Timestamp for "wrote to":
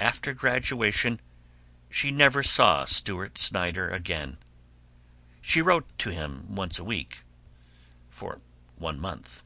5.60-6.08